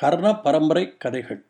[0.00, 1.44] கர்ண பரம்பரை கதைகள்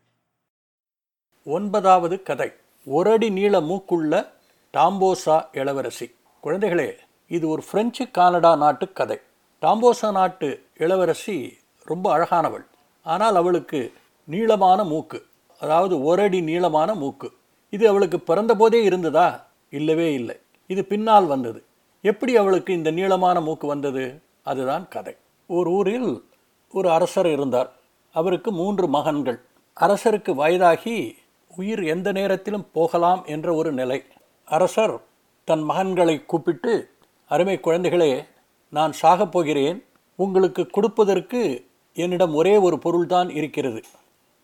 [1.44, 2.52] ஒன்பதாவது கதை.
[2.86, 4.28] ஒரு அடி நீள மூக்குள்ள
[4.72, 6.14] டாம்போசா இளவரசி.
[6.42, 6.96] குழந்தைகளே
[7.28, 9.18] இது ஒரு பிரெஞ்சு கானடா நாட்டு கதை.
[9.62, 12.66] டாம்போசா நாட்டு இளவரசி ரொம்ப அழகானவள்.
[13.02, 13.92] ஆனால் அவளுக்கு
[14.24, 15.27] நீளமான மூக்கு
[15.60, 17.32] அதாவது ஒரு அடி நீளமான மூக்கு.
[17.70, 19.46] இது அவளுக்கு பிறந்தபோதே இருந்ததா?
[19.70, 20.36] இல்லவே இல்லை.
[20.66, 21.64] இது பின்னால் வந்தது.
[22.02, 24.22] எப்படி அவளுக்கு இந்த நீளமான மூக்கு வந்தது?
[24.42, 25.16] அதுதான் கதை.
[25.46, 26.24] ஒரு ஊரில்
[26.72, 27.78] ஒரு அரசர் இருந்தார்.
[28.12, 29.41] அவருக்கு மூன்று மகன்கள்.
[29.80, 31.16] அரசருக்கு வயதாகி
[31.56, 34.02] உயிர் எந்த நேரத்திலும் போகலாம் என்ற ஒரு நிலை.
[34.45, 35.00] அரசர்
[35.45, 36.91] தன் மகன்களை கூப்பிட்டு
[37.27, 38.27] அருமை குழந்தைகளே
[38.69, 39.84] நான் சாகப் போகிறேன்.
[40.16, 43.83] உங்களுக்கு கொடுப்பதற்கு என்னிடம் ஒரே ஒரு பொருள்தான் இருக்கிறது.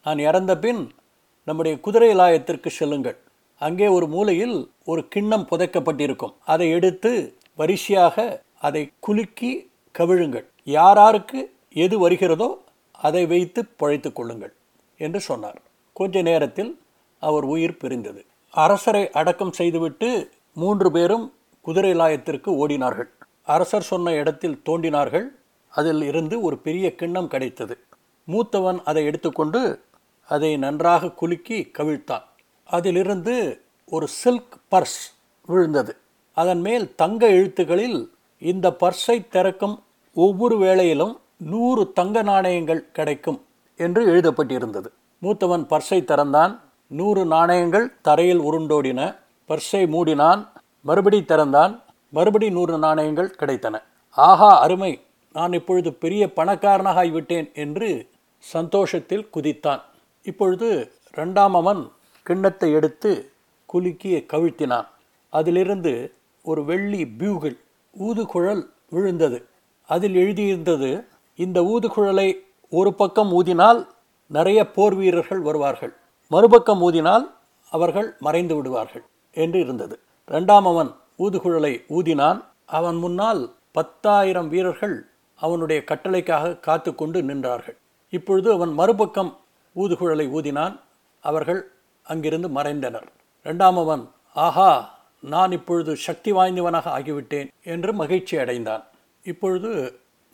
[0.04, 0.90] நான் இறந்த பின்
[1.44, 3.18] நம்முடைய குதிரை லாயத்திற்கு செல்லுங்கள்.
[3.58, 6.34] அங்கே ஒரு மூலையில் ஒரு கிண்ணம் புதைக்கப்பட்டிருக்கும்.
[6.44, 10.44] அதை எடுத்து வரிசையாக அதை குலுக்கி கவிழுங்கள்.
[10.64, 12.62] யாராருக்கு எது வருகிறதோ
[13.00, 14.54] அதை வைத்து பழைத்து கொள்ளுங்கள்
[14.98, 15.62] என்று சொன்னார்.
[15.92, 16.80] கொஞ்ச நேரத்தில்
[17.20, 18.24] அவர் உயிர் பிரிந்தது.
[18.50, 23.08] அரசரை அடக்கம் செய்துவிட்டு மூன்று பேரும் குதிரை லாயத்திற்கு ஓடினார்கள்.
[23.42, 25.26] அரசர் சொன்ன இடத்தில் தோண்டினார்கள்.
[25.68, 27.78] அதில் இருந்து ஒரு பெரிய கிண்ணம் கிடைத்தது.
[28.28, 29.80] மூத்தவன் அதை எடுத்துக்கொண்டு
[30.28, 32.22] அதை நன்றாக குலுக்கி கவிழ்த்தான்.
[32.64, 35.14] அதிலிருந்து ஒரு சில்க் பர்ஸ்
[35.46, 35.96] விழுந்தது.
[36.32, 39.82] அதன் மேல் தங்க எழுத்துக்களில் இந்த பர்ஸை திறக்கும்
[40.14, 43.44] ஒவ்வொரு வேளையிலும் நூறு தங்க நாணயங்கள் கிடைக்கும்
[43.76, 44.86] என்று எழுதப்பட்டிருந்தது.
[45.22, 46.60] மூத்தவன் பர்ஸை திறந்தான்.
[46.86, 49.16] நூறு நாணயங்கள் தரையில் உருண்டோடின.
[49.48, 50.46] பர்ஸை மூடினான்.
[50.80, 51.82] மறுபடி திறந்தான்.
[52.10, 53.82] மறுபடி நூறு நாணயங்கள் கிடைத்தன.
[54.10, 55.00] ஆஹா அருமை!
[55.32, 59.80] நான் இப்பொழுது பெரிய பணக்காரனாக ஆகிவிட்டேன் என்று சந்தோஷத்தில் குதித்தான்.
[60.22, 61.90] இப்பொழுது ரெண்டாம் அவன்
[62.22, 63.32] கிண்ணத்தை எடுத்து
[63.66, 64.86] குலுக்கி கவிழ்த்தினான்.
[65.30, 66.12] அதிலிருந்து
[66.42, 67.56] ஒரு வெள்ளி பியூகிள்
[67.98, 69.46] ஊதுகுழல் விழுந்தது.
[69.88, 71.04] அதில் எழுதியிருந்தது
[71.36, 72.28] இந்த ஊதுகுழலை
[72.72, 73.80] ஒரு பக்கம் ஊதினால்
[74.30, 75.92] நிறைய போர் வீரர்கள் வருவார்கள்
[76.30, 77.24] மறுபக்கம் ஊதினால்
[77.72, 79.04] அவர்கள் மறைந்து விடுவார்கள்
[79.36, 79.96] என்று இருந்தது.
[80.28, 82.38] இரண்டாம் அவன் ஊதுகுழலை ஊதினான்.
[82.66, 83.42] அவன் முன்னால்
[83.72, 84.96] பத்தாயிரம் வீரர்கள்
[85.34, 87.76] அவனுடைய கட்டளைக்காக காத்து கொண்டு நின்றார்கள்.
[88.12, 89.32] இப்பொழுது அவன் மறுபக்கம்
[89.76, 90.74] ஊதுகுழலை ஊதினான்.
[91.20, 91.60] அவர்கள்
[92.02, 93.08] அங்கிருந்து மறைந்தனர்.
[93.46, 94.70] இரண்டாம் அவன் ஆஹா
[95.20, 98.84] நான் இப்பொழுது சக்தி வாய்ந்தவனாக ஆகிவிட்டேன் என்று மகிழ்ச்சி அடைந்தான்
[99.24, 99.70] இப்பொழுது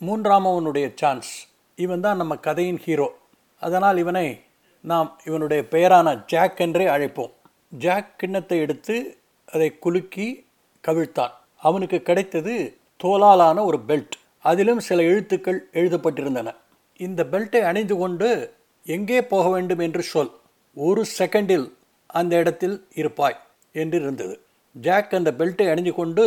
[0.05, 1.31] மூன்றாம் அவனுடைய சான்ஸ்
[1.77, 3.07] இவன் தான் நம்ம கதையின் ஹீரோ
[3.61, 4.27] அதனால் இவனை
[4.83, 7.33] நாம் இவனுடைய பெயரான ஜாக் என்றே அழைப்போம்.
[7.83, 8.95] ஜாக் கிண்ணத்தை எடுத்து
[9.47, 10.27] அதை குலுக்கி
[10.83, 11.33] கவிழ்த்தான்.
[11.63, 12.53] அவனுக்கு கிடைத்தது
[13.03, 14.15] தோலாலான ஒரு பெல்ட்
[14.49, 16.49] அதிலும் சில எழுத்துக்கள் எழுதப்பட்டிருந்தன.
[16.99, 18.29] இந்த பெல்ட்டை அணிந்து கொண்டு
[18.85, 20.33] எங்கே போக வேண்டும் என்று சொல்.
[20.77, 21.67] ஒரு செகண்டில்
[22.09, 23.39] அந்த இடத்தில் இருப்பாய்
[23.75, 24.35] என்று இருந்தது
[24.75, 26.25] ஜாக் அந்த பெல்ட்டை அணிந்து கொண்டு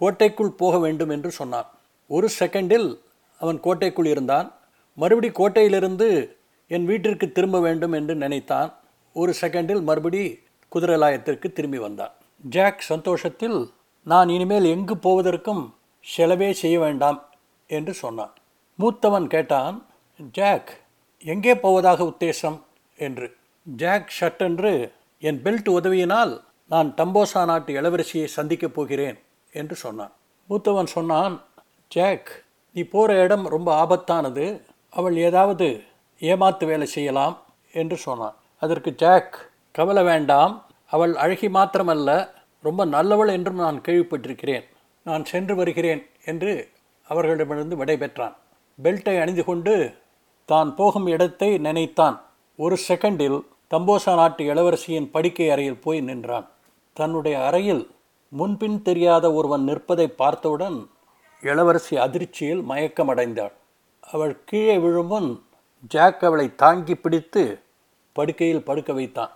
[0.00, 1.68] கோட்டைக்குள் போக வேண்டும் என்று சொன்னான்.
[2.10, 2.88] ஒரு செகண்டில்
[3.38, 4.54] அவன் கோட்டைக்குள் இருந்தான்.
[4.94, 6.36] மறுபடி கோட்டையிலிருந்து
[6.68, 8.74] என் வீட்டிற்கு திரும்ப வேண்டும் என்று நினைத்தான்.
[9.12, 10.42] ஒரு செகண்டில் மறுபடி
[10.74, 12.12] குதிரலாயத்திற்கு திரும்பி வந்தான்.
[12.40, 13.72] ஜாக் சந்தோஷத்தில்
[14.02, 15.74] நான் இனிமேல் எங்கு போவதற்கும்
[16.16, 17.28] செலவே செய்ய வேண்டாம்
[17.66, 18.32] என்று சொன்னான்.
[18.78, 19.86] மூத்தவன் கேட்டான்
[20.32, 20.80] ஜாக்
[21.18, 22.60] எங்கே போவதாக உத்தேசம்?
[22.96, 23.36] என்று.
[23.62, 29.18] ஜாக் ஷட்டென்று என் பெல்ட் உதவியினால் நான் டம்போசா நாட்டு இளவரசியை சந்திக்கப் போகிறேன்
[29.52, 30.12] என்று சொன்னான்.
[30.50, 31.44] மூத்தவன் சொன்னான்
[31.88, 32.44] ஜாக்
[32.76, 34.44] நீ போகிற இடம் ரொம்ப ஆபத்தானது.
[34.90, 35.66] அவள் ஏதாவது
[36.20, 37.34] ஏமாத்து வேலை செய்யலாம்
[37.72, 38.36] என்று சொன்னான்.
[38.62, 39.34] அதற்கு ஜாக்
[39.70, 40.52] கவலை வேண்டாம்.
[40.90, 42.10] அவள் அழகி மாத்திரமல்ல
[42.64, 44.64] ரொம்ப நல்லவள் என்றும் நான் கேள்விப்பட்டிருக்கிறேன்.
[45.06, 46.52] நான் சென்று வருகிறேன் என்று
[47.08, 48.34] அவர்களிடமிருந்து விடைபெற்றான்
[48.78, 49.74] பெல்ட்டை அணிந்து கொண்டு
[50.48, 52.16] தான் போகும் இடத்தை நினைத்தான்.
[52.58, 53.38] ஒரு செகண்டில்
[53.70, 56.46] தம்போசா நாட்டு இளவரசியின் படுக்கை அறையில் போய் நின்றான்.
[56.96, 57.84] தன்னுடைய அறையில்
[58.32, 60.78] முன்பின் தெரியாத ஒருவன் நிற்பதை பார்த்தவுடன்
[61.44, 63.52] இளவரசி அதிர்ச்சியில் மயக்கமடைந்தாள்.
[64.00, 65.40] அவள் கீழே விழுமுன்
[65.88, 67.60] ஜாக் அவளை தாங்கி பிடித்து
[68.12, 69.30] படுக்கையில் படுக்க வைத்தான்.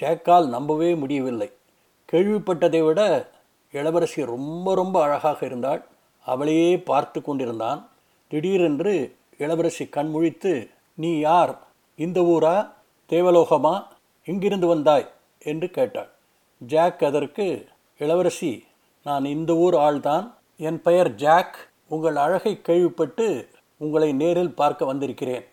[0.00, 1.52] ஜாக்கால் நம்பவே முடியவில்லை.
[2.12, 3.30] கேள்விப்பட்டதை விட
[3.72, 5.84] இளவரசி ரொம்ப ரொம்ப அழகாக இருந்தாள்.
[6.24, 7.88] அவளையே பார்த்து கொண்டிருந்தான்.
[8.28, 11.58] திடீரென்று இளவரசி கண்முழித்து நீ யார்?
[11.96, 12.70] இந்த ஊரா?
[13.12, 13.86] தேவலோகமா?
[14.24, 15.10] எங்கிருந்து வந்தாய்?
[15.38, 16.08] என்று கேட்டாள்.
[16.58, 17.68] ஜாக் அதற்கு
[17.98, 18.64] இளவரசி
[19.04, 20.38] நான் இந்த ஊர் ஆள்தான்.
[20.68, 21.54] என் பெயர் ஜாக்.
[21.94, 23.26] உங்கள் அழகை கேள்விப்பட்டு
[23.84, 25.44] உங்களை நேரில் பார்க்க வந்திருக்கிறேன்.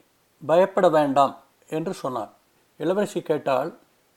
[0.41, 1.33] பயப்பட வேண்டாம்
[1.67, 2.31] என்று சொன்னான்
[2.79, 3.69] இளவரசி கேட்டால்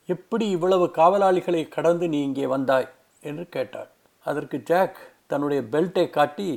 [0.09, 2.89] எப்படி இவ்வளவு காவலாளிகளை கடந்து நீ இங்கே வந்தாய்?
[3.21, 3.91] என்று கேட்டாள்
[4.27, 6.49] அதற்கு ஜாக் தன்னுடைய பெல்ட்டை காட்டி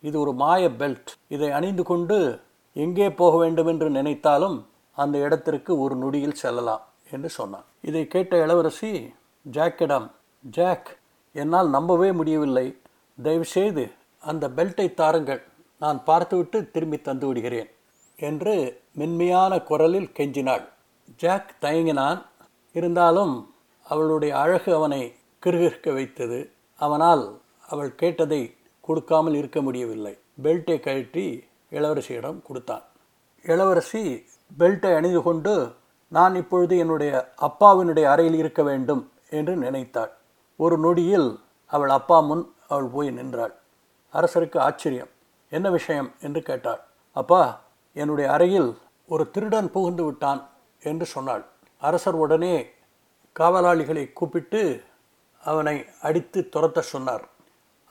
[0.00, 1.10] இது ஒரு மாய பெல்ட்.
[1.28, 2.18] இதை அணிந்து கொண்டு
[2.76, 4.56] எங்கே போக வேண்டும் என்று நினைத்தாலும்
[4.98, 8.92] அந்த இடத்திற்கு ஒரு நொடியில் செல்லலாம் என்று சொன்னான் இதை கேட்ட இளவரசி
[9.52, 10.08] ஜாக்கிடம்
[10.40, 10.90] ஜாக்
[11.34, 12.66] என்னால் நம்பவே முடியவில்லை.
[13.18, 13.84] தயவுசெய்து
[14.22, 15.42] அந்த பெல்ட்டை தாருங்கள்.
[15.80, 17.70] நான் பார்த்துவிட்டு திரும்பி தந்து விடுகிறேன்
[18.18, 18.54] என்று
[18.92, 20.64] மென்மையான குரலில் கெஞ்சினாள்.
[21.16, 22.20] ஜாக் தயங்கினான்.
[22.72, 23.34] இருந்தாலும்
[23.86, 25.00] அவளுடைய அழகு அவனை
[25.42, 26.38] கிறுகிறுக்க வைத்தது.
[26.80, 27.24] அவனால்
[27.68, 28.42] அவள் கேட்டதை
[28.80, 30.14] கொடுக்காமல் இருக்க முடியவில்லை.
[30.42, 31.26] பெல்ட்டை கழற்றி
[31.72, 32.84] இளவரசியிடம் கொடுத்தான்.
[33.44, 34.02] இளவரசி
[34.58, 35.54] பெல்ட்டை அணிந்து கொண்டு
[36.12, 40.12] நான் இப்பொழுது என்னுடைய அப்பாவினுடைய அறையில் இருக்க வேண்டும் என்று நினைத்தாள்.
[40.56, 41.30] ஒரு நொடியில்
[41.70, 43.54] அவள் அப்பா முன் அவள் போய் நின்றாள்.
[44.12, 45.08] அரசருக்கு ஆச்சரியம்.
[45.50, 46.12] என்ன விஷயம்?
[46.20, 46.80] என்று கேட்டாள்.
[47.12, 47.42] அப்பா
[47.92, 48.70] என்னுடைய அறையில்
[49.06, 50.40] ஒரு திருடன் புகுந்து விட்டான்
[50.82, 51.44] என்று சொன்னாள்.
[51.78, 52.54] அரசர் உடனே
[53.40, 54.82] காவலாளிகளை கூப்பிட்டு
[55.44, 57.28] அவனை அடித்து துரத்த சொன்னார்.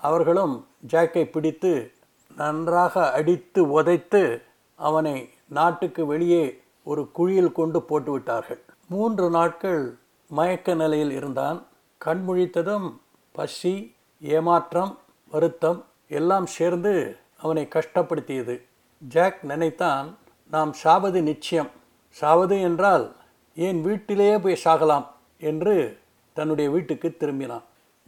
[0.01, 1.91] அவர்களும் ஜாக்கை பிடித்து
[2.35, 4.41] நன்றாக அடித்து உதைத்து
[4.75, 9.97] அவனை நாட்டுக்கு வெளியே ஒரு குழியில் கொண்டு போட்டு விட்டார்கள் மூன்று நாட்கள்
[10.27, 11.59] மயக்க நிலையில் இருந்தான்.
[12.05, 12.87] கண்முழித்ததும்
[13.31, 14.97] பசி ஏமாற்றம்
[15.29, 18.61] வருத்தம் எல்லாம் சேர்ந்து அவனை கஷ்டப்படுத்தியது.
[19.07, 20.17] ஜாக் நினைத்தான்
[20.51, 21.69] நாம் சாவது நிச்சயம்.
[22.09, 23.15] சாவது என்றால்
[23.55, 25.05] ஏன் வீட்டிலேயே போய் சாகலாம்?
[25.37, 25.97] என்று
[26.33, 27.61] தன்னுடைய வீட்டுக்கு திரும்பினான்.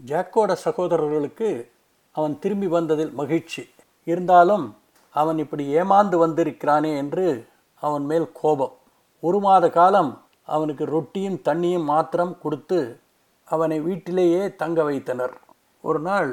[0.06, 1.72] ஜாக்கோட சகோதரர்களுக்கு
[2.12, 3.70] அவன் திரும்பி வந்ததில் மகிழ்ச்சி.
[4.04, 4.78] இருந்தாலும்
[5.10, 8.74] அவன் இப்படி ஏமாந்து வந்திருக்கிறானே என்று அவன் மேல் கோபம்.
[9.20, 13.00] ஒரு மாத காலம் அவனுக்கு ரொட்டியும் தண்ணியும் மாத்திரம் கொடுத்து
[13.44, 15.44] அவனை வீட்டிலேயே தங்க வைத்தனர்.
[15.86, 16.30] ஒரு நாள்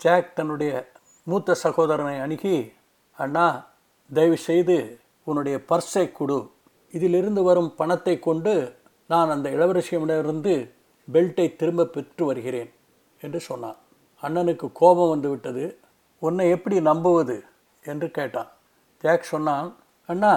[0.00, 0.72] ஜாக் தன்னுடைய
[1.26, 2.72] மூத்த சகோதரனை அணுகி
[3.18, 3.46] அண்ணா
[4.10, 4.76] தயவு செய்து
[5.24, 6.38] உன்னுடைய பர்ஸை கொடு.
[6.92, 8.54] இதிலிருந்து வரும் பணத்தை கொண்டு
[9.08, 10.54] நான் அந்த இளவரசியிடமிருந்து
[11.08, 12.70] பெல்ட்டை திரும்ப பெற்று வருகிறேன்
[13.20, 13.78] என்று சொன்னான்.
[14.22, 15.64] அண்ணனுக்கு கோபம் வந்து விட்டது.
[16.22, 17.36] உன்னை எப்படி நம்புவது?
[17.82, 18.50] என்று கேட்டான்.
[19.04, 19.68] ஜாக் சொன்னான்
[20.08, 20.32] அண்ணா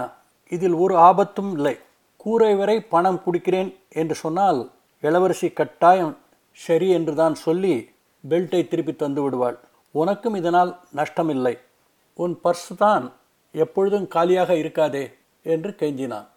[0.52, 1.76] இதில் ஒரு ஆபத்தும் இல்லை.
[2.18, 4.60] கூரை வரை பணம் கொடுக்கிறேன் என்று சொன்னால்
[5.04, 6.14] இளவரசி கட்டாயம்
[6.58, 7.76] சரி என்று தான் சொல்லி
[8.30, 9.60] பெல்ட்டை திருப்பி தந்து விடுவாள்.
[9.92, 11.58] உனக்கும் இதனால் நஷ்டமில்லை.
[12.14, 13.14] உன் பர்ஸ் தான்
[13.52, 15.14] எப்பொழுதும் காலியாக இருக்காதே
[15.44, 16.28] என்று கெஞ்சினான்.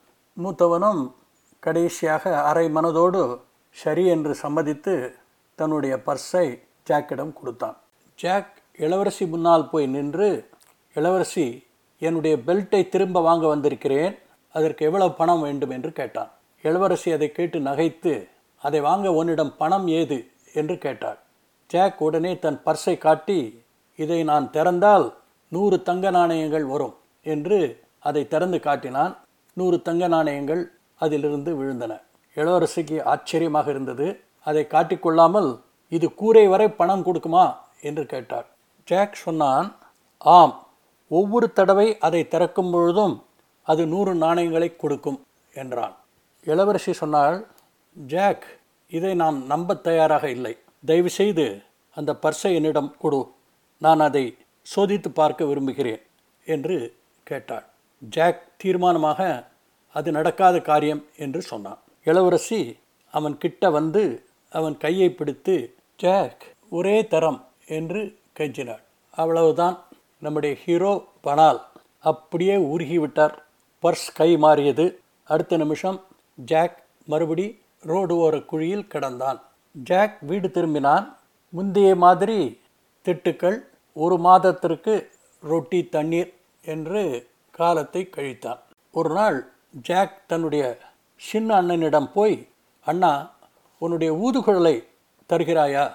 [0.42, 1.12] மூத்தவனும்
[1.58, 3.40] கடைசியாக அரை மனதோடு
[3.70, 5.14] சரி என்று சம்மதித்து
[5.54, 7.76] தன்னுடைய பர்ஸை ஜாக்கிடம் கொடுத்தான்.
[8.14, 10.48] ஜாக் இளவரசி முன்னால் போய் நின்று
[10.94, 11.66] இளவரசி
[11.98, 14.18] என்னுடைய பெல்ட்டை திரும்ப வாங்க வந்திருக்கிறேன்.
[14.52, 15.70] அதற்கு எவ்வளவு பணம் வேண்டும்?
[15.70, 16.30] என்று கேட்டான்.
[16.62, 20.30] இளவரசி அதை கேட்டு நகைத்து அதை வாங்க உன்னிடம் பணம் ஏது?
[20.54, 21.18] என்று கேட்டாள்.
[21.66, 23.62] ஜாக் உடனே தன் பர்ஸை காட்டி
[23.96, 25.14] இதை நான் திறந்தால்
[25.48, 29.16] நூறு தங்க நாணயங்கள் வரும் என்று அதை திறந்து காட்டினான்.
[29.52, 32.00] நூறு தங்க நாணயங்கள் அதிலிருந்து விழுந்தன.
[32.34, 34.20] இளவரசிக்கு ஆச்சரியமாக இருந்தது.
[34.44, 37.56] அதை காட்டிக்கொள்ளாமல் இது கூரை வரை பணம் கொடுக்குமா?
[37.80, 38.46] என்று கேட்டார்.
[38.84, 39.76] ஜாக் சொன்னான்
[40.18, 40.66] ஆம்
[41.08, 43.24] ஒவ்வொரு தடவை அதை திறக்கும் பொழுதும்
[43.62, 45.22] அது நூறு நாணயங்களை கொடுக்கும்
[45.54, 45.96] என்றான்.
[46.44, 47.46] இளவரசி சொன்னால்
[48.06, 48.44] ஜாக்
[48.88, 50.58] இதை நான் நம்ப தயாராக இல்லை.
[50.84, 51.46] தயவுசெய்து
[51.96, 53.20] அந்த பர்ஸை என்னிடம் கொடு.
[53.82, 54.24] நான் அதை
[54.66, 56.02] சோதித்து பார்க்க விரும்புகிறேன்
[56.46, 56.76] என்று
[57.24, 57.66] கேட்டாள்.
[58.02, 59.20] ஜாக் தீர்மானமாக
[59.94, 61.80] அது நடக்காத காரியம் என்று சொன்னான்.
[62.04, 62.60] இளவரசி
[63.14, 64.02] அவன் கிட்ட வந்து
[64.52, 65.54] அவன் கையை பிடித்து
[65.96, 68.00] ஜாக் ஒரே தரம் என்று
[68.38, 68.82] கெஞ்சினாள்.
[69.10, 69.76] அவ்வளவுதான்
[70.18, 71.60] நம்முடைய ஹீரோ பனால்
[72.10, 73.34] அப்படியே உருகிவிட்டார்.
[73.82, 74.86] பர்ஸ் கை மாறியது.
[75.24, 75.98] அடுத்த நிமிஷம்
[76.44, 77.46] ஜாக் மறுபடி
[77.82, 79.40] ரோடு ஓர குழியில் கிடந்தான்.
[79.82, 81.12] ஜாக் வீடு திரும்பினான்.
[81.48, 82.60] முந்தைய மாதிரி
[83.04, 83.58] திட்டுக்கள்
[83.92, 88.58] ஒரு மாதத்திற்கு ரொட்டி தண்ணீர் என்று காலத்தை கழித்தான்.
[88.90, 90.78] ஒரு நாள் ஜாக் தன்னுடைய
[91.16, 92.48] சின்ன அண்ணனிடம் போய்
[92.84, 93.32] அண்ணா
[93.78, 94.84] உன்னுடைய ஊதுகுழலை
[95.28, 95.90] தருகிறாயா?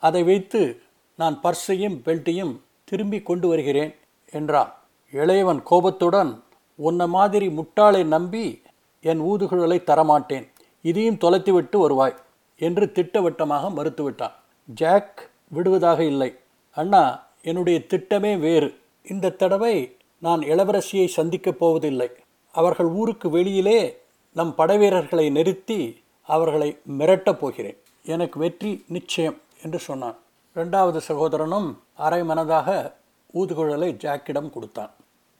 [0.00, 0.82] அதை வைத்து
[1.16, 3.94] நான் பர்ஸையும் பெல்ட்டையும் திரும்பி கொண்டு வருகிறேன்
[4.30, 4.74] என்றான்.
[5.12, 6.42] இளையவன் கோபத்துடன்
[6.74, 8.62] உன்ன மாதிரி முட்டாளை நம்பி
[9.00, 10.46] என் ஊதுகுழலை தரமாட்டேன்.
[10.82, 12.16] இதையும் தொலைத்துவிட்டு வருவாய்.
[12.60, 14.32] என்று திட்டவட்டமாக மறுத்துவிட்டான்.
[14.64, 16.38] ஜாக் விடுவதாக இல்லை.
[16.74, 18.78] அண்ணா என்னுடைய திட்டமே வேறு.
[19.02, 22.10] இந்த தடவை நான் இளவரசியை சந்திக்கப் போவதில்லை.
[22.52, 24.02] அவர்கள் ஊருக்கு வெளியிலே
[24.32, 27.76] நம் படைவீரர்களை நிறுத்தி அவர்களை மிரட்டப் போகிறேன்.
[28.04, 30.16] எனக்கு வெற்றி நிச்சயம் என்று சொன்னான்.
[30.54, 32.92] இரண்டாவது சகோதரனும் அரை மனதாக
[33.34, 34.90] ஊதுகுழலை ஜாக்கிடம் கொடுத்தான்.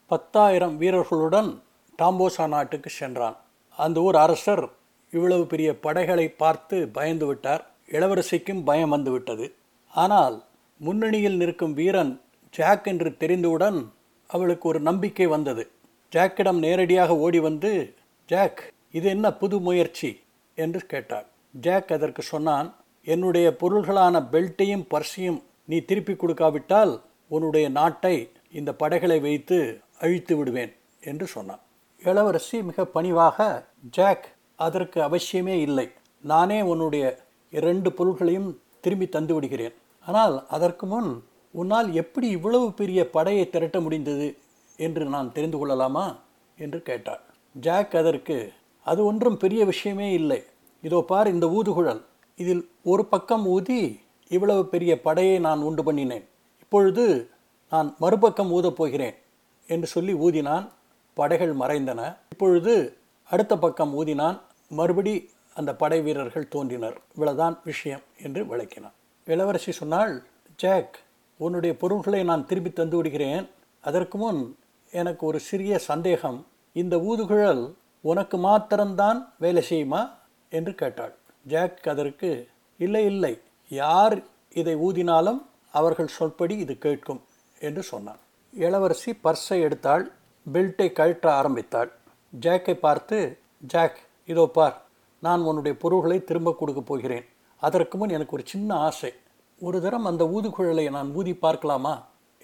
[0.06, 1.62] பத்தாயிரம் வீரர்களுடன்
[2.02, 3.36] டாம்போசா நாட்டுக்கு சென்றான்.
[3.76, 4.70] அந்த ஊர் அரசர்
[5.10, 7.62] இவ்வளவு பெரிய படைகளை பார்த்து பயந்து விட்டார்.
[7.88, 9.46] இளவரசிக்கும் பயம் வந்துவிட்டது
[9.94, 10.44] ஆனால்
[10.80, 13.92] முன்னணியில் நிற்கும் வீரன் ஜாக் என்று தெரிந்தவுடன்
[14.26, 15.70] அவளுக்கு ஒரு நம்பிக்கை வந்தது.
[16.12, 17.94] ஜாக்கிடம் நேரடியாக ஓடி வந்து
[18.26, 20.10] ஜாக் இது என்ன புது முயற்சி?
[20.54, 21.26] என்று கேட்டாள்.
[21.52, 22.68] ஜாக் அதற்கு சொன்னான்
[23.04, 26.92] என்னுடைய பொருள்களான பெல்ட்டையும் பர்ஸையும் நீ திருப்பி கொடுக்காவிட்டால்
[27.28, 28.16] உன்னுடைய நாட்டை
[28.52, 29.58] இந்த படைகளை வைத்து
[29.98, 31.62] அழித்து விடுவேன் என்று சொன்னான்.
[32.02, 34.26] இளவரசி மிக பணிவாக ஜாக்
[34.66, 35.86] அதற்கு அவசியமே இல்லை.
[36.24, 37.04] நானே உன்னுடைய
[37.52, 38.50] இரண்டு பொருள்களையும்
[38.80, 39.74] திரும்பி தந்து விடுகிறேன்.
[40.06, 41.10] ஆனால் அதற்கு முன்
[41.54, 44.28] உன்னால் எப்படி இவ்வளவு பெரிய படையை திரட்ட முடிந்தது
[44.78, 46.06] என்று நான் தெரிந்து கொள்ளலாமா?
[46.56, 47.22] என்று கேட்டாள்.
[47.52, 48.36] ஜாக் அதற்கு
[48.86, 50.40] அது ஒன்றும் பெரிய விஷயமே இல்லை.
[50.82, 52.02] இதோ பார் இந்த ஊதுகுழல்.
[52.36, 53.80] இதில் ஒரு பக்கம் ஊதி
[54.28, 56.26] இவ்வளவு பெரிய படையை நான் உண்டு பண்ணினேன்.
[56.60, 57.04] இப்பொழுது
[57.70, 59.16] நான் மறுபக்கம் ஊதப் போகிறேன்
[59.66, 60.66] என்று சொல்லி ஊதினான்.
[61.14, 62.00] படைகள் மறைந்தன.
[62.30, 62.74] இப்பொழுது
[63.30, 64.38] அடுத்த பக்கம் ஊதினான்.
[64.70, 66.98] மறுபடி அந்த படை வீரர்கள் தோன்றினர்.
[67.12, 68.96] இவ்வளவுதான் விஷயம் என்று விளக்கினான்.
[69.24, 70.22] இளவரசி சொன்னால்
[70.56, 70.98] ஜாக்
[71.36, 73.48] உன்னுடைய பொருள்களை நான் திருப்பி தந்து விடுகிறேன்.
[73.80, 74.40] அதற்கு முன்
[74.90, 76.46] எனக்கு ஒரு சிறிய சந்தேகம்.
[76.72, 80.10] இந்த ஊதுகுழல் உனக்கு மாத்திரம்தான் வேலை செய்யுமா?
[80.50, 81.14] என்று கேட்டாள்.
[81.42, 82.48] ஜாக் அதற்கு
[82.78, 83.40] இல்லை இல்லை.
[83.68, 87.22] யார் இதை ஊதினாலும் அவர்கள் சொல்படி இது கேட்கும்
[87.60, 88.18] என்று சொன்னான்.
[88.52, 90.04] இளவரசி பர்ஸை எடுத்தாள்.
[90.52, 91.92] பெல்ட்டை கழற்ற ஆரம்பித்தாள்.
[92.40, 93.98] ஜாக்கை பார்த்து ஜாக்
[94.30, 94.76] இதோ பார்
[95.18, 97.26] நான் உன்னுடைய பொருள்களை திரும்ப கொடுக்க போகிறேன்.
[97.60, 99.12] அதற்கு முன் எனக்கு ஒரு சின்ன ஆசை.
[99.60, 101.94] ஒரு தரம் அந்த ஊதுகுழலை நான் ஊதி பார்க்கலாமா?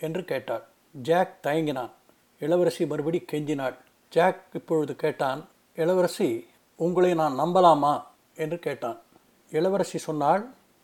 [0.00, 0.64] என்று கேட்டாள்.
[1.08, 1.92] ஜாக் தயங்கினான்.
[2.38, 3.76] இளவரசி மறுபடி கெஞ்சினாள்.
[4.08, 6.28] ஜாக் இப்பொழுது கேட்டான் இளவரசி
[6.76, 7.94] உங்களை நான் நம்பலாமா?
[8.36, 8.98] என்று கேட்டான்.
[9.50, 10.42] இளவரசி சொன்னாள்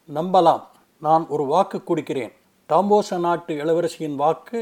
[0.09, 0.63] நம்பலாம்.
[0.99, 2.33] நான் ஒரு வாக்கு கொடுக்கிறேன்.
[2.69, 4.61] டாம்போச நாட்டு இளவரசியின் வாக்கு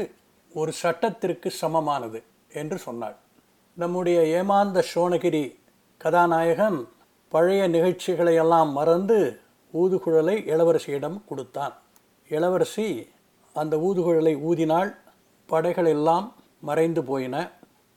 [0.53, 3.15] ஒரு சட்டத்திற்கு சமமானது என்று சொன்னாள்.
[3.77, 5.43] நம்முடைய ஏமாந்த சோனகிரி
[6.01, 6.87] கதாநாயகன்
[7.29, 9.39] பழைய நிகழ்ச்சிகளையெல்லாம் மறந்து
[9.73, 11.73] ஊதுகுழலை இளவரசியிடம் கொடுத்தான்.
[12.29, 13.07] இளவரசி
[13.53, 14.95] அந்த ஊதுகுழலை ஊதினால்
[15.45, 17.51] படைகள் எல்லாம் மறைந்து போயின.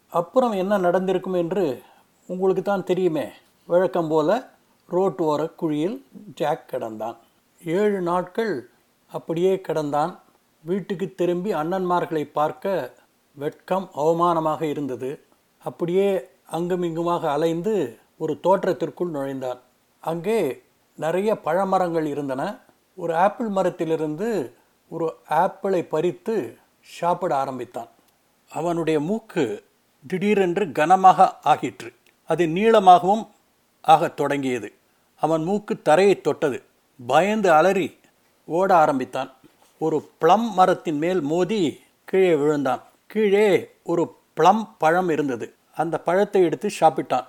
[0.08, 1.82] அப்புறம் என்ன நடந்திருக்கும் என்று
[2.26, 3.26] உங்களுக்கு தான் தெரியுமே.
[3.66, 4.50] வழக்கம் போல
[4.88, 7.16] ரோட்டு ஓர குழியில் ஜாக் கிடந்தான்.
[7.64, 8.68] ஏழு நாட்கள்
[9.12, 10.18] அப்படியே கிடந்தான்.
[10.62, 12.94] வீட்டுக்கு திரும்பி அண்ணன்மார்களை பார்க்க
[13.34, 15.20] வெட்கம் அவமானமாக இருந்தது.
[15.58, 19.60] அப்படியே அங்குமிங்குமாக அலைந்து ஒரு தோற்றத்திற்குள் நுழைந்தான்
[20.00, 20.62] அங்கே
[20.96, 22.58] நிறைய பழமரங்கள் இருந்தன.
[22.94, 24.54] ஒரு ஆப்பிள் மரத்திலிருந்து
[24.88, 27.88] ஒரு ஆப்பிளை பறித்து சாப்பிட ஆரம்பித்தான்.
[28.50, 29.64] அவனுடைய மூக்கு
[30.06, 31.94] திடீரென்று கனமாக ஆகிற்று.
[32.26, 33.26] அது நீளமாகவும்
[33.82, 34.72] ஆகத் தொடங்கியது.
[35.20, 36.62] அவன் மூக்கு தரையை தொட்டது.
[37.06, 38.00] பயந்து அலறி
[38.44, 39.32] ஓட ஆரம்பித்தான்.
[39.78, 42.82] ஒரு ப்ளம் மரத்தின் மேல் மோதி கீழே விழுந்தான்.
[43.06, 45.54] கீழே ஒரு ப்ளம் பழம் இருந்தது.
[45.75, 47.26] அந்த பழத்தை எடுத்து சாப்பிட்டான்.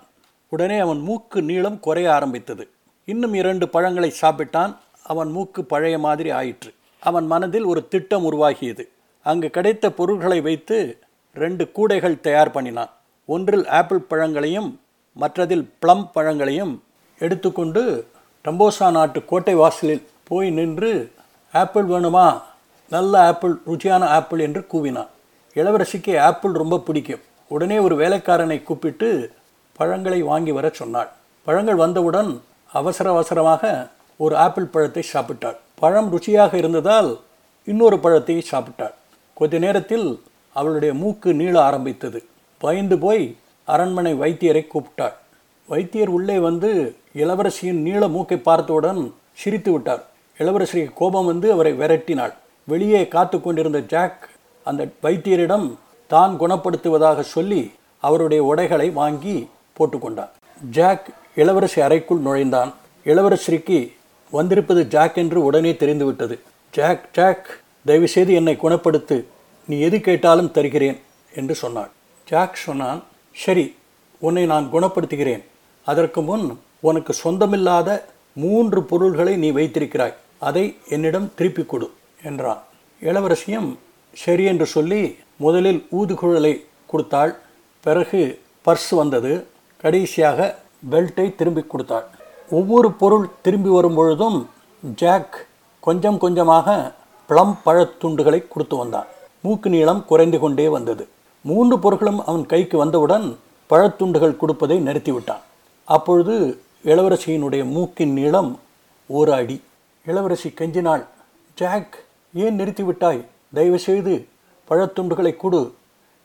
[0.50, 2.70] உடனே அவன் மூக்கு நீளம் குறைய ஆரம்பித்தது.
[3.06, 4.75] இன்னும் இரண்டு பழங்களை சாப்பிட்டான்.
[5.04, 6.74] அவன் மூக்கு பழைய மாதிரி ஆயிற்று.
[7.00, 8.84] அவன் மனதில் ஒரு திட்டம் உருவாகியது.
[9.24, 11.00] அங்கு கிடைத்த பொருள்களை வைத்து
[11.34, 12.90] ரெண்டு கூடைகள் தயார் பண்ணினான்.
[13.25, 14.82] ஒன்றில் ஆப்பிள் பழங்களையும்
[15.20, 16.84] மற்றதில் ப்ளம் பழங்களையும்
[17.20, 18.08] எடுத்துக்கொண்டு
[18.46, 21.12] டம்போசா நாட்டு கோட்டை வாசலில் போய் நின்று
[21.52, 22.42] ஆப்பிள் வேணுமா?
[22.90, 25.08] நல்ல ஆப்பிள் ருச்சியான ஆப்பிள் என்று கூவினான்.
[25.54, 27.20] இளவரசிக்கு ஆப்பிள் ரொம்ப பிடிக்கும்.
[27.52, 29.10] உடனே ஒரு வேலைக்காரனை கூப்பிட்டு
[29.80, 31.10] பழங்களை வாங்கி வர சொன்னாள்.
[31.48, 32.32] பழங்கள் வந்தவுடன்
[32.72, 33.64] அவசர அவசரமாக
[34.18, 35.58] ஒரு ஆப்பிள் பழத்தை சாப்பிட்டாள்.
[35.75, 37.20] பழம் ருச்சியாக இருந்ததால்
[37.68, 38.96] இன்னொரு பழத்தை சாப்பிட்டாள்.
[39.34, 40.08] கொஞ்ச நேரத்தில்
[40.56, 42.20] அவளுடைய மூக்கு நீள ஆரம்பித்தது.
[42.62, 43.24] பயந்து போய்
[43.68, 45.16] அரண்மனை வைத்தியரை கூப்பிட்டாள்.
[45.70, 49.02] வைத்தியர் உள்ளே வந்து இளவரசியின் நீள மூக்கை பார்த்தவுடன்
[49.34, 50.04] சிரித்து விட்டார்.
[50.38, 52.34] இளவரசிக்கு கோபம் வந்து அவரை விரட்டினாள்.
[52.68, 54.24] வெளியே காத்து கொண்டிருந்த ஜாக்
[54.64, 55.68] அந்த வைத்தியரிடம்
[56.07, 59.35] தான் குணப்படுத்துவதாக சொல்லி அவருடைய உடைகளை வாங்கி
[59.77, 60.33] போட்டுக்கொண்டான்
[60.77, 62.74] ஜாக் இளவரசி அறைக்குள் நுழைந்தான்.
[63.05, 63.77] இளவரசிக்கு
[64.31, 66.35] வந்திருப்பது ஜாக் என்று உடனே தெரிந்துவிட்டது.
[66.71, 67.47] ஜாக் ஜாக்
[67.85, 69.17] தயவுசெய்து என்னை குணப்படுத்து.
[69.67, 71.00] நீ எது கேட்டாலும் தருகிறேன்
[71.35, 71.91] என்று சொன்னாள்.
[72.29, 73.03] ஜாக் சொன்னான்
[73.43, 73.65] சரி
[74.19, 75.43] உன்னை நான் குணப்படுத்துகிறேன்.
[75.85, 76.45] அதற்கு முன்
[76.79, 77.89] உனக்கு சொந்தமில்லாத
[78.43, 80.15] மூன்று பொருள்களை நீ வைத்திருக்கிறாய்.
[80.39, 81.88] அதை என்னிடம் திருப்பிக் கொடு
[82.24, 82.62] என்றான்.
[83.01, 83.69] இளவரசியும்
[84.13, 85.01] சரி என்று சொல்லி
[85.38, 87.36] முதலில் ஊதுகுழலை கொடுத்தாள்.
[87.84, 89.48] பிறகு பர்ஸ் வந்தது.
[89.82, 90.56] கடைசியாக
[90.92, 92.06] பெல்ட்டை திரும்பி கொடுத்தாள்.
[92.50, 94.50] ஒவ்வொரு பொருள் திரும்பி வரும் பொழுதும்
[94.96, 95.48] ஜாக்
[95.80, 96.94] கொஞ்சம் கொஞ்சமாக
[97.27, 99.06] ப்ளம் பழத்துண்டுகளை கொடுத்து வந்தான்.
[99.42, 101.08] மூக்கு நீளம் குறைந்து கொண்டே வந்தது.
[101.42, 103.38] மூன்று பொருட்களும் அவன் கைக்கு வந்தவுடன்
[103.70, 105.44] பழத்துண்டுகள் கொடுப்பதை நிறுத்திவிட்டான்.
[105.86, 108.60] அப்பொழுது இளவரசியினுடைய மூக்கின் நீளம்
[109.08, 109.62] ஒரு அடி.
[110.06, 111.06] இளவரசி கெஞ்சினாள்
[111.56, 111.96] ஜாக்
[112.34, 113.22] ஏன் நிறுத்திவிட்டாய்?
[113.54, 114.27] தயவுசெய்து
[114.69, 115.75] பழத்துண்டுகளை கொடு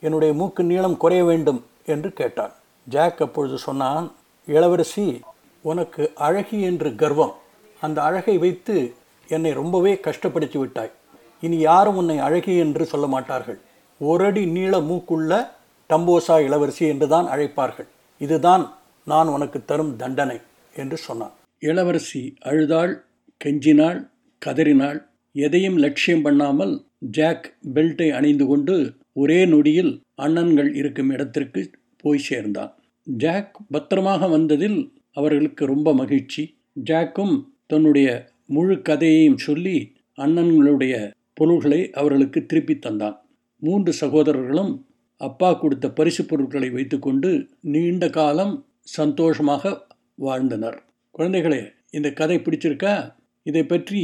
[0.00, 2.52] என்னுடைய மூக்கு நீளம் குறைய வேண்டும் என்று கேட்டாள்
[2.84, 4.12] ஜாக் அப்பொழுது சொன்னான்
[4.46, 5.20] இளவரசி
[5.62, 7.34] உனக்கு அழகி என்று கர்வம்.
[7.80, 8.94] அந்த அழகை வைத்து
[9.28, 10.90] என்னை ரொம்பவே கஷ்டப்படுத்தி விட்டாய்.
[11.40, 13.60] இனி யாரும் உன்னை அழகி என்று சொல்ல மாட்டார்கள்.
[13.98, 15.50] ஒரடி நீள மூக்குள்ள
[15.90, 17.86] டம்போசா இளவரசி என்றுதான் அழைப்பார்கள்.
[18.18, 20.40] இதுதான் நான் உனக்கு தரும் தண்டனை
[20.74, 21.32] என்று சொன்னான்.
[21.58, 23.04] இளவரசி அழுதாள்
[23.44, 25.09] கெஞ்சினாள் கதறினாள்.
[25.34, 32.72] எதையும் லட்சியம் பண்ணாமல் ஜாக் பெல்ட்டை அணிந்து கொண்டு ஒரே நொடியில் அண்ணன்கள் இருக்கும் இடத்திற்கு போய் சேர்ந்தான்.
[33.04, 36.42] ஜாக் பத்திரமாக வந்ததில் அவர்களுக்கு ரொம்ப மகிழ்ச்சி.
[36.84, 37.34] ஜாக்கும்
[37.66, 38.08] தன்னுடைய
[38.46, 39.76] முழு கதையையும் சொல்லி
[40.18, 40.94] அண்ணன்களுடைய
[41.34, 43.16] பொருள்களை அவர்களுக்கு திருப்பி தந்தான்.
[43.62, 44.72] மூன்று சகோதரர்களும்
[45.20, 50.78] அப்பா கொடுத்த பரிசு பொருட்களை வைத்துக்கொண்டு நீண்ட காலம் சந்தோஷமாக வாழ்ந்தனர்.
[51.18, 51.60] குழந்தைகளே
[51.90, 53.12] இந்த கதை பிடிச்சிருக்கா?
[53.42, 54.02] இதை பற்றி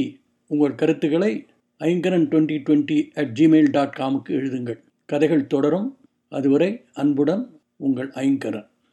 [0.48, 1.46] உங்கள் கருத்துக்களை
[1.80, 4.78] Aingaran twenty twenty at Gmail dot காமுக்கு எழுதுங்கள்.
[5.04, 5.96] கதைகள் தொடரும்.
[6.28, 8.66] அதுவரை அன்புடன் உங்கள் ஐங்கரன்.